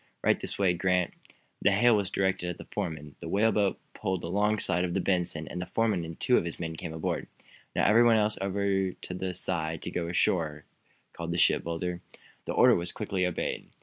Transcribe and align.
Right 0.23 0.39
this 0.39 0.57
way, 0.57 0.73
Grant!" 0.73 1.13
The 1.61 1.73
hail 1.73 1.95
was 1.95 2.09
directed 2.09 2.49
at 2.49 2.57
the 2.57 2.65
foreman. 2.65 3.15
The 3.19 3.29
whaleboat 3.29 3.77
put 3.93 4.15
in 4.15 4.23
alongside 4.23 4.83
of 4.83 4.95
the 4.95 4.99
"Benson," 4.99 5.47
and 5.47 5.61
the 5.61 5.67
foreman 5.67 6.01
with 6.01 6.17
two 6.17 6.37
of 6.39 6.43
his 6.43 6.59
men 6.59 6.75
came 6.75 6.91
aboard. 6.91 7.27
"And 7.75 7.83
now, 7.85 7.85
everyone 7.87 8.17
else 8.17 8.35
over 8.41 8.93
the 9.07 9.33
side 9.35 9.83
to 9.83 9.91
go 9.91 10.07
ashore!" 10.07 10.65
called 11.13 11.29
the 11.29 11.37
shipbuilder. 11.37 12.01
This 12.45 12.55
order 12.55 12.73
was 12.73 12.91
quickly 12.91 13.27
obeyed. 13.27 13.67